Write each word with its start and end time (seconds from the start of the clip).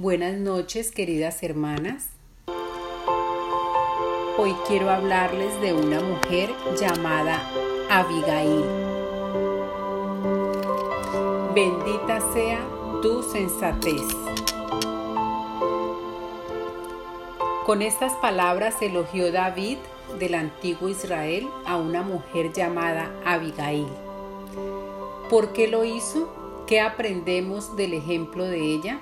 Buenas 0.00 0.38
noches, 0.38 0.92
queridas 0.92 1.42
hermanas. 1.42 2.10
Hoy 4.38 4.54
quiero 4.68 4.90
hablarles 4.90 5.60
de 5.60 5.72
una 5.72 6.00
mujer 6.00 6.50
llamada 6.80 7.42
Abigail. 7.90 8.62
Bendita 11.52 12.20
sea 12.32 12.64
tu 13.02 13.24
sensatez. 13.24 14.02
Con 17.66 17.82
estas 17.82 18.12
palabras 18.18 18.80
elogió 18.80 19.32
David 19.32 19.78
del 20.20 20.36
antiguo 20.36 20.88
Israel 20.90 21.48
a 21.66 21.76
una 21.76 22.02
mujer 22.02 22.52
llamada 22.52 23.10
Abigail. 23.24 23.88
¿Por 25.28 25.52
qué 25.52 25.66
lo 25.66 25.84
hizo? 25.84 26.32
¿Qué 26.68 26.80
aprendemos 26.80 27.74
del 27.74 27.94
ejemplo 27.94 28.44
de 28.44 28.60
ella? 28.60 29.00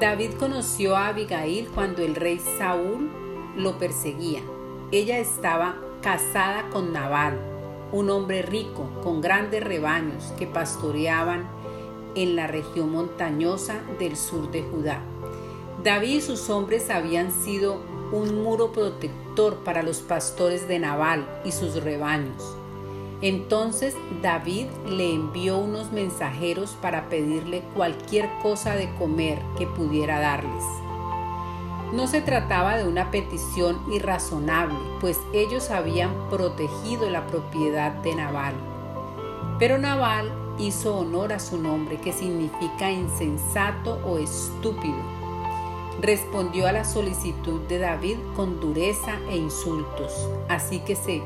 David 0.00 0.32
conoció 0.40 0.96
a 0.96 1.08
Abigail 1.08 1.68
cuando 1.68 2.02
el 2.02 2.16
rey 2.16 2.40
Saúl 2.58 3.10
lo 3.56 3.78
perseguía. 3.78 4.40
Ella 4.90 5.18
estaba 5.18 5.76
casada 6.02 6.68
con 6.70 6.92
Nabal, 6.92 7.38
un 7.92 8.10
hombre 8.10 8.42
rico 8.42 8.90
con 9.04 9.20
grandes 9.20 9.62
rebaños 9.62 10.32
que 10.36 10.48
pastoreaban 10.48 11.46
en 12.16 12.34
la 12.34 12.48
región 12.48 12.90
montañosa 12.90 13.82
del 14.00 14.16
sur 14.16 14.50
de 14.50 14.64
Judá. 14.64 15.00
David 15.84 16.16
y 16.16 16.20
sus 16.20 16.50
hombres 16.50 16.90
habían 16.90 17.30
sido 17.30 17.80
un 18.10 18.42
muro 18.42 18.72
protector 18.72 19.58
para 19.58 19.84
los 19.84 20.00
pastores 20.00 20.66
de 20.66 20.80
Nabal 20.80 21.24
y 21.44 21.52
sus 21.52 21.82
rebaños. 21.82 22.56
Entonces 23.20 23.96
David 24.22 24.66
le 24.88 25.14
envió 25.14 25.58
unos 25.58 25.92
mensajeros 25.92 26.76
para 26.82 27.08
pedirle 27.08 27.62
cualquier 27.74 28.28
cosa 28.42 28.74
de 28.74 28.92
comer 28.96 29.38
que 29.56 29.66
pudiera 29.66 30.20
darles. 30.20 30.64
No 31.92 32.06
se 32.08 32.20
trataba 32.20 32.76
de 32.76 32.88
una 32.88 33.10
petición 33.10 33.80
irrazonable, 33.92 34.76
pues 35.00 35.18
ellos 35.32 35.70
habían 35.70 36.10
protegido 36.28 37.08
la 37.08 37.26
propiedad 37.26 37.92
de 37.92 38.16
Nabal. 38.16 38.54
Pero 39.58 39.78
Nabal 39.78 40.32
hizo 40.58 40.96
honor 40.98 41.32
a 41.32 41.38
su 41.38 41.56
nombre, 41.56 42.00
que 42.00 42.12
significa 42.12 42.90
insensato 42.90 44.00
o 44.04 44.18
estúpido. 44.18 44.96
Respondió 46.00 46.66
a 46.66 46.72
la 46.72 46.84
solicitud 46.84 47.60
de 47.68 47.78
David 47.78 48.16
con 48.34 48.60
dureza 48.60 49.16
e 49.30 49.36
insultos, 49.36 50.28
así 50.48 50.80
que 50.80 50.96
se 50.96 51.22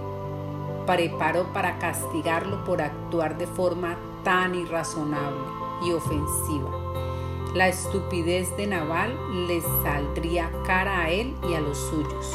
preparó 0.88 1.52
para 1.52 1.78
castigarlo 1.78 2.64
por 2.64 2.80
actuar 2.80 3.36
de 3.36 3.46
forma 3.46 3.98
tan 4.24 4.54
irrazonable 4.54 5.38
y 5.84 5.92
ofensiva. 5.92 6.70
La 7.54 7.68
estupidez 7.68 8.56
de 8.56 8.68
Naval 8.68 9.14
le 9.46 9.60
saldría 9.82 10.50
cara 10.66 11.02
a 11.02 11.10
él 11.10 11.34
y 11.46 11.52
a 11.52 11.60
los 11.60 11.76
suyos. 11.76 12.34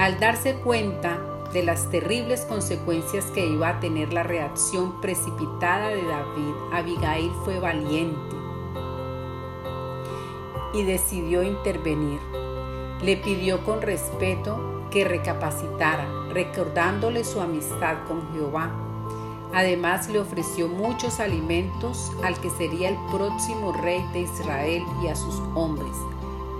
Al 0.00 0.18
darse 0.18 0.56
cuenta 0.56 1.20
de 1.52 1.62
las 1.62 1.88
terribles 1.88 2.40
consecuencias 2.42 3.26
que 3.26 3.46
iba 3.46 3.68
a 3.68 3.80
tener 3.80 4.12
la 4.12 4.24
reacción 4.24 5.00
precipitada 5.00 5.88
de 5.88 6.02
David, 6.02 6.54
Abigail 6.72 7.30
fue 7.44 7.60
valiente 7.60 8.36
y 10.74 10.82
decidió 10.82 11.44
intervenir. 11.44 12.20
Le 13.02 13.16
pidió 13.16 13.64
con 13.64 13.82
respeto 13.82 14.88
que 14.90 15.04
recapacitara, 15.04 16.25
recordándole 16.36 17.24
su 17.24 17.40
amistad 17.40 17.96
con 18.06 18.30
Jehová. 18.34 18.70
Además 19.54 20.06
le 20.10 20.20
ofreció 20.20 20.68
muchos 20.68 21.18
alimentos 21.18 22.12
al 22.22 22.38
que 22.38 22.50
sería 22.50 22.90
el 22.90 22.98
próximo 23.10 23.72
rey 23.72 24.04
de 24.12 24.20
Israel 24.20 24.82
y 25.02 25.08
a 25.08 25.16
sus 25.16 25.40
hombres. 25.54 25.96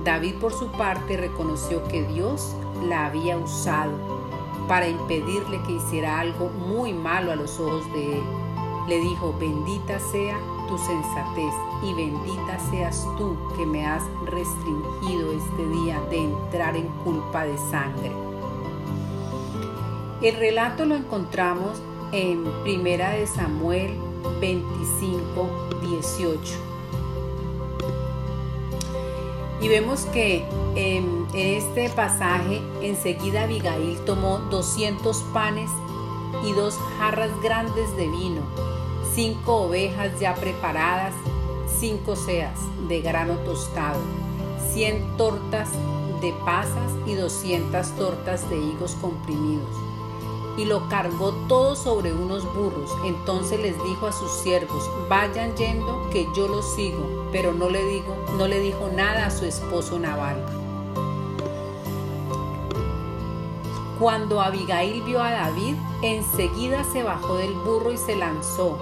David 0.02 0.36
por 0.36 0.54
su 0.54 0.68
parte 0.72 1.18
reconoció 1.18 1.86
que 1.88 2.04
Dios 2.04 2.56
la 2.88 3.04
había 3.06 3.36
usado 3.36 3.92
para 4.66 4.88
impedirle 4.88 5.60
que 5.66 5.72
hiciera 5.72 6.20
algo 6.20 6.48
muy 6.48 6.94
malo 6.94 7.32
a 7.32 7.36
los 7.36 7.60
ojos 7.60 7.84
de 7.92 8.16
él. 8.16 8.24
Le 8.88 8.98
dijo, 8.98 9.34
bendita 9.38 9.98
sea 9.98 10.38
tu 10.68 10.78
sensatez 10.78 11.52
y 11.82 11.92
bendita 11.92 12.58
seas 12.70 13.06
tú 13.18 13.36
que 13.58 13.66
me 13.66 13.84
has 13.84 14.04
restringido 14.24 15.32
este 15.32 15.68
día 15.68 16.00
de 16.08 16.24
entrar 16.24 16.76
en 16.76 16.88
culpa 17.04 17.44
de 17.44 17.58
sangre. 17.70 18.25
El 20.22 20.36
relato 20.36 20.84
lo 20.84 20.94
encontramos 20.94 21.78
en 22.12 22.44
Primera 22.62 23.10
de 23.10 23.26
Samuel 23.26 23.96
25, 24.40 25.48
18. 25.82 26.54
Y 29.60 29.68
vemos 29.68 30.06
que 30.06 30.44
en 30.74 31.26
este 31.34 31.88
pasaje 31.90 32.60
enseguida 32.82 33.42
Abigail 33.42 33.98
tomó 34.04 34.38
200 34.50 35.22
panes 35.32 35.70
y 36.44 36.52
dos 36.52 36.78
jarras 36.98 37.30
grandes 37.42 37.96
de 37.96 38.08
vino 38.08 38.42
cinco 39.16 39.62
ovejas 39.62 40.20
ya 40.20 40.34
preparadas, 40.34 41.14
cinco 41.80 42.16
seas 42.16 42.60
de 42.86 43.00
grano 43.00 43.38
tostado, 43.38 43.98
cien 44.74 45.16
tortas 45.16 45.70
de 46.20 46.34
pasas 46.44 46.92
y 47.06 47.14
doscientas 47.14 47.96
tortas 47.96 48.48
de 48.50 48.58
higos 48.58 48.94
comprimidos. 49.00 49.85
Y 50.56 50.64
lo 50.64 50.88
cargó 50.88 51.32
todo 51.48 51.76
sobre 51.76 52.12
unos 52.12 52.44
burros. 52.54 52.90
Entonces 53.04 53.60
les 53.60 53.82
dijo 53.84 54.06
a 54.06 54.12
sus 54.12 54.30
siervos, 54.30 54.88
vayan 55.08 55.54
yendo 55.56 56.08
que 56.10 56.26
yo 56.34 56.48
los 56.48 56.64
sigo. 56.74 57.28
Pero 57.32 57.52
no 57.52 57.68
le 57.68 57.84
digo, 57.86 58.16
no 58.38 58.48
le 58.48 58.60
dijo 58.60 58.88
nada 58.94 59.26
a 59.26 59.30
su 59.30 59.44
esposo 59.44 59.98
Naval. 59.98 60.44
Cuando 63.98 64.42
Abigail 64.42 65.02
vio 65.02 65.22
a 65.22 65.30
David, 65.30 65.74
enseguida 66.02 66.84
se 66.84 67.02
bajó 67.02 67.36
del 67.36 67.54
burro 67.54 67.92
y 67.92 67.96
se 67.96 68.14
lanzó 68.14 68.78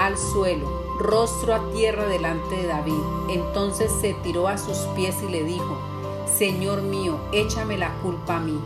al 0.00 0.18
suelo, 0.18 0.68
rostro 0.98 1.54
a 1.54 1.70
tierra 1.70 2.06
delante 2.06 2.56
de 2.56 2.66
David. 2.66 3.00
Entonces 3.28 3.92
se 4.00 4.14
tiró 4.14 4.48
a 4.48 4.58
sus 4.58 4.78
pies 4.96 5.16
y 5.22 5.30
le 5.30 5.44
dijo, 5.44 5.78
Señor 6.26 6.82
mío, 6.82 7.18
échame 7.32 7.78
la 7.78 7.92
culpa 8.02 8.36
a 8.36 8.40
mí. 8.40 8.58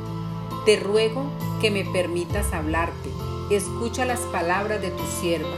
Te 0.65 0.79
ruego 0.79 1.25
que 1.63 1.71
me 1.71 1.87
permitas 1.87 2.53
hablarte. 2.53 3.11
Escucha 3.49 4.05
las 4.05 4.21
palabras 4.21 4.83
de 4.83 4.91
tu 4.91 5.03
sierva. 5.21 5.49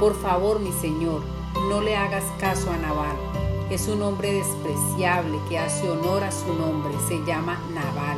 Por 0.00 0.14
favor, 0.14 0.58
mi 0.58 0.72
Señor, 0.72 1.20
no 1.68 1.82
le 1.82 1.96
hagas 1.96 2.24
caso 2.40 2.70
a 2.70 2.78
Nabal. 2.78 3.16
Es 3.70 3.88
un 3.88 4.00
hombre 4.00 4.32
despreciable 4.32 5.38
que 5.50 5.58
hace 5.58 5.90
honor 5.90 6.24
a 6.24 6.32
su 6.32 6.54
nombre. 6.54 6.94
Se 7.08 7.22
llama 7.26 7.60
Nabal. 7.74 8.16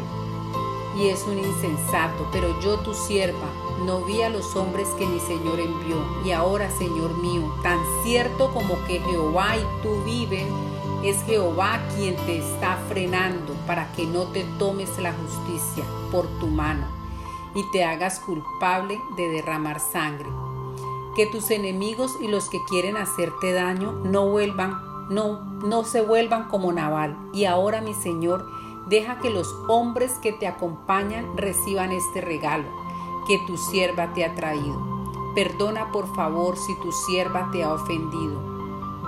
Y 0.97 1.09
es 1.09 1.25
un 1.25 1.39
insensato, 1.39 2.29
pero 2.31 2.61
yo 2.61 2.79
tu 2.79 2.95
sierva 2.95 3.49
no 3.85 4.03
vi 4.03 4.23
a 4.23 4.31
los 4.31 4.55
hombres 4.55 4.87
que 4.99 5.07
mi 5.07 5.19
Señor 5.19 5.59
envió. 5.59 5.97
Y 6.25 6.31
ahora, 6.31 6.71
Señor 6.71 7.17
mío, 7.19 7.53
tan 7.65 7.81
cierto 8.05 8.53
como 8.53 8.77
que 8.87 9.01
Jehová 9.01 9.57
y 9.57 9.83
tú 9.83 10.01
viven, 10.05 10.47
es 11.03 11.21
Jehová 11.25 11.81
quien 11.97 12.15
te 12.27 12.39
está 12.39 12.79
frenando 12.89 13.50
para 13.67 13.93
que 13.93 14.07
no 14.07 14.25
te 14.25 14.45
tomes 14.59 14.99
la 14.99 15.13
justicia 15.13 15.85
por 16.11 16.27
tu 16.39 16.47
mano 16.47 16.87
y 17.55 17.65
te 17.73 17.85
hagas 17.85 18.21
culpable 18.21 19.01
de 19.17 19.29
derramar 19.29 19.81
sangre. 19.81 20.29
Que 21.17 21.27
tus 21.27 21.51
enemigos 21.51 22.17
y 22.21 22.29
los 22.29 22.49
que 22.49 22.59
quieren 22.69 22.97
hacerte 22.97 23.53
daño 23.53 23.93
no 24.05 24.29
vuelvan, 24.29 24.81
no, 25.11 25.41
no 25.65 25.85
se 25.85 26.01
vuelvan 26.01 26.49
como 26.49 26.73
Naval. 26.73 27.17
Y 27.33 27.45
ahora, 27.47 27.81
mi 27.81 27.95
Señor, 27.95 28.49
deja 28.89 29.19
que 29.19 29.31
los 29.31 29.53
hombres 29.69 30.13
que 30.23 30.33
te 30.33 30.47
acompañan 30.47 31.37
reciban 31.37 31.91
este 31.91 32.21
regalo 32.21 32.69
que 33.27 33.39
tu 33.47 33.57
sierva 33.57 34.13
te 34.13 34.25
ha 34.25 34.35
traído. 34.35 34.81
Perdona 35.35 35.93
por 35.93 36.13
favor 36.15 36.57
si 36.57 36.75
tu 36.81 36.91
sierva 36.91 37.51
te 37.53 37.63
ha 37.63 37.73
ofendido. 37.73 38.51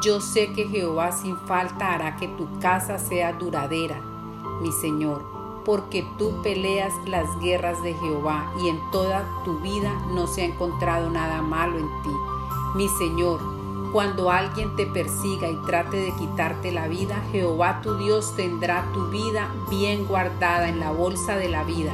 Yo 0.02 0.20
sé 0.20 0.52
que 0.52 0.68
Jehová 0.68 1.12
sin 1.12 1.36
falta 1.36 1.92
hará 1.92 2.16
que 2.16 2.28
tu 2.28 2.48
casa 2.60 2.98
sea 2.98 3.32
duradera, 3.32 4.00
mi 4.62 4.72
Señor, 4.72 5.22
porque 5.64 6.06
tú 6.18 6.40
peleas 6.42 6.92
las 7.06 7.38
guerras 7.40 7.82
de 7.82 7.94
Jehová 7.94 8.52
y 8.62 8.68
en 8.68 8.80
toda 8.90 9.24
tu 9.44 9.58
vida 9.58 9.92
no 10.14 10.26
se 10.26 10.42
ha 10.42 10.46
encontrado 10.46 11.10
nada 11.10 11.42
malo 11.42 11.78
en 11.78 11.88
ti. 12.02 12.10
Mi 12.74 12.88
Señor, 12.88 13.40
cuando 13.92 14.30
alguien 14.30 14.74
te 14.74 14.86
persiga 14.86 15.50
y 15.50 15.56
trate 15.66 15.98
de 15.98 16.12
quitarte 16.12 16.72
la 16.72 16.88
vida, 16.88 17.22
Jehová 17.30 17.80
tu 17.82 17.96
Dios 17.96 18.34
tendrá 18.36 18.90
tu 18.94 19.08
vida 19.08 19.52
bien 19.68 20.06
guardada 20.06 20.68
en 20.68 20.80
la 20.80 20.90
bolsa 20.90 21.36
de 21.36 21.48
la 21.48 21.62
vida, 21.64 21.92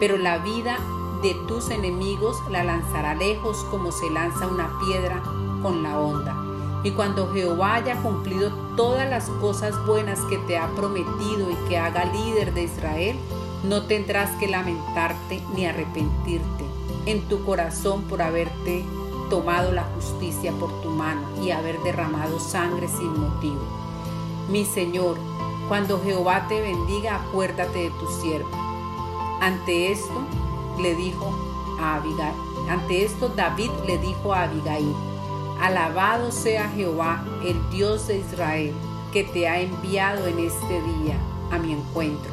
pero 0.00 0.16
la 0.16 0.38
vida 0.38 0.78
de 1.22 1.34
tus 1.46 1.70
enemigos 1.70 2.42
la 2.50 2.64
lanzará 2.64 3.14
lejos 3.14 3.64
como 3.70 3.92
se 3.92 4.10
lanza 4.10 4.46
una 4.46 4.78
piedra 4.78 5.22
con 5.62 5.82
la 5.82 5.98
onda. 5.98 6.53
Y 6.84 6.90
cuando 6.90 7.32
Jehová 7.32 7.76
haya 7.76 7.96
cumplido 8.02 8.52
todas 8.76 9.08
las 9.08 9.30
cosas 9.40 9.74
buenas 9.86 10.20
que 10.28 10.36
te 10.38 10.58
ha 10.58 10.68
prometido 10.76 11.50
y 11.50 11.56
que 11.68 11.78
haga 11.78 12.04
líder 12.04 12.52
de 12.52 12.64
Israel, 12.64 13.16
no 13.64 13.84
tendrás 13.84 14.30
que 14.38 14.46
lamentarte 14.46 15.42
ni 15.54 15.64
arrepentirte 15.64 16.64
en 17.06 17.22
tu 17.22 17.42
corazón 17.44 18.02
por 18.02 18.20
haberte 18.20 18.84
tomado 19.30 19.72
la 19.72 19.84
justicia 19.94 20.52
por 20.52 20.70
tu 20.82 20.90
mano 20.90 21.22
y 21.42 21.50
haber 21.50 21.80
derramado 21.82 22.38
sangre 22.38 22.86
sin 22.88 23.18
motivo. 23.18 23.62
Mi 24.50 24.66
Señor, 24.66 25.16
cuando 25.68 26.02
Jehová 26.02 26.46
te 26.48 26.60
bendiga, 26.60 27.16
acuérdate 27.16 27.84
de 27.84 27.90
tu 27.90 28.06
siervo. 28.20 28.50
Ante 29.40 29.90
esto 29.90 30.20
le 30.78 30.94
dijo 30.94 31.34
a 31.80 31.96
Abigail, 31.96 32.34
ante 32.68 33.04
esto 33.04 33.30
David 33.30 33.70
le 33.86 33.96
dijo 33.96 34.34
a 34.34 34.42
Abigail, 34.42 34.94
Alabado 35.60 36.30
sea 36.30 36.68
Jehová, 36.70 37.24
el 37.44 37.70
Dios 37.70 38.08
de 38.08 38.18
Israel, 38.18 38.72
que 39.12 39.24
te 39.24 39.48
ha 39.48 39.60
enviado 39.60 40.26
en 40.26 40.38
este 40.40 40.82
día 40.82 41.16
a 41.50 41.58
mi 41.58 41.72
encuentro. 41.72 42.32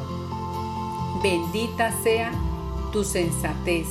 Bendita 1.22 1.92
sea 2.02 2.32
tu 2.92 3.04
sensatez. 3.04 3.86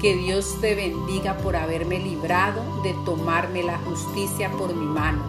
Que 0.00 0.16
Dios 0.16 0.56
te 0.62 0.74
bendiga 0.74 1.36
por 1.38 1.56
haberme 1.56 1.98
librado 1.98 2.62
de 2.82 2.94
tomarme 3.04 3.62
la 3.62 3.76
justicia 3.78 4.50
por 4.52 4.74
mi 4.74 4.86
mano 4.86 5.22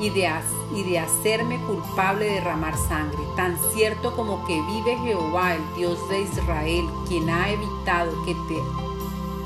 y 0.00 0.10
de, 0.10 0.28
y 0.74 0.82
de 0.82 0.98
hacerme 0.98 1.60
culpable 1.60 2.24
de 2.24 2.32
derramar 2.32 2.76
sangre. 2.76 3.18
Tan 3.36 3.56
cierto 3.72 4.16
como 4.16 4.44
que 4.44 4.60
vive 4.60 4.96
Jehová, 5.04 5.54
el 5.54 5.62
Dios 5.76 6.08
de 6.08 6.22
Israel, 6.22 6.86
quien 7.06 7.30
ha 7.30 7.50
evitado 7.50 8.10
que 8.24 8.34
te 8.48 8.58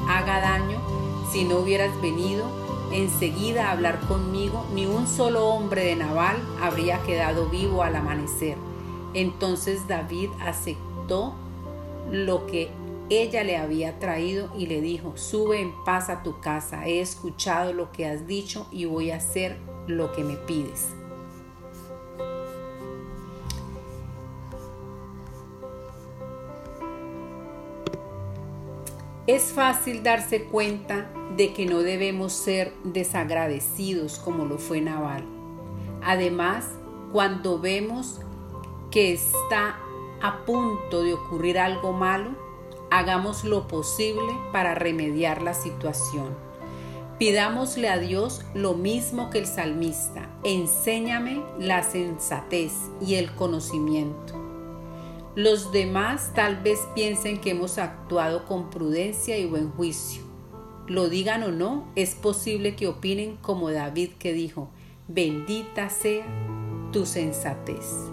haga 0.09 0.41
daño 0.41 0.79
si 1.31 1.45
no 1.45 1.59
hubieras 1.59 1.99
venido 2.01 2.45
enseguida 2.93 3.69
a 3.69 3.73
hablar 3.73 4.01
conmigo, 4.01 4.67
ni 4.75 4.87
un 4.87 5.07
solo 5.07 5.49
hombre 5.49 5.85
de 5.85 5.97
Nabal 5.97 6.37
habría 6.61 7.03
quedado 7.03 7.49
vivo 7.49 7.83
al 7.83 7.97
amanecer. 7.97 8.57
Entonces 9.15 9.87
David 9.89 10.31
aceptó 10.41 11.35
lo 12.11 12.47
que 12.47 12.71
ella 13.11 13.45
le 13.45 13.57
había 13.57 13.99
traído 13.99 14.51
y 14.57 14.67
le 14.67 14.81
dijo, 14.81 15.13
sube 15.17 15.61
en 15.61 15.73
paz 15.85 16.09
a 16.09 16.23
tu 16.23 16.41
casa, 16.41 16.87
he 16.87 17.01
escuchado 17.01 17.73
lo 17.73 17.93
que 17.93 18.07
has 18.07 18.27
dicho 18.27 18.67
y 18.71 18.87
voy 18.87 19.11
a 19.11 19.17
hacer 19.17 19.59
lo 19.87 20.13
que 20.13 20.25
me 20.25 20.37
pides. 20.37 20.89
Es 29.29 29.53
fácil 29.53 30.03
darse 30.03 30.47
cuenta 30.47 31.09
de 31.37 31.53
que 31.53 31.65
no 31.65 31.79
debemos 31.79 32.33
ser 32.33 32.73
desagradecidos 32.83 34.19
como 34.19 34.47
lo 34.47 34.59
fue 34.59 34.81
Naval. 34.81 35.25
Además, 36.03 36.67
cuando 37.13 37.61
vemos 37.61 38.21
que 38.91 39.13
está 39.13 39.79
a 40.21 40.45
punto 40.45 41.05
de 41.05 41.15
ocurrir 41.15 41.61
algo 41.61 41.93
malo, 41.93 42.31
hagamos 42.91 43.45
lo 43.45 43.69
posible 43.69 44.33
para 44.51 44.75
remediar 44.75 45.41
la 45.41 45.55
situación. 45.55 46.35
Pidámosle 47.21 47.89
a 47.91 47.99
Dios 47.99 48.45
lo 48.55 48.75
mismo 48.75 49.31
que 49.31 49.39
el 49.39 49.47
salmista, 49.47 50.31
enséñame 50.43 51.45
la 51.61 51.85
sensatez 51.85 52.73
y 53.01 53.15
el 53.15 53.33
conocimiento. 53.37 54.42
Los 55.35 55.73
demás 55.73 56.33
tal 56.35 56.57
vez 56.57 56.79
piensen 56.95 57.41
que 57.41 57.53
hemos 57.53 57.79
actuado 57.79 58.45
con 58.45 58.69
prudencia 58.69 59.39
y 59.39 59.47
buen 59.47 59.71
juicio. 59.71 60.23
Lo 60.89 61.09
digan 61.09 61.43
o 61.43 61.51
no, 61.51 61.89
es 61.95 62.15
posible 62.15 62.77
que 62.77 62.87
opinen 62.87 63.39
como 63.39 63.71
David 63.71 64.11
que 64.19 64.35
dijo, 64.35 64.69
bendita 65.09 65.89
sea 65.89 66.27
tu 66.93 67.07
sensatez. 67.07 68.13